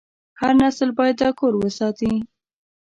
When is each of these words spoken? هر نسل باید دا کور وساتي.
هر 0.41 0.51
نسل 0.61 0.89
باید 0.97 1.15
دا 1.21 1.29
کور 1.39 1.53
وساتي. 1.57 2.13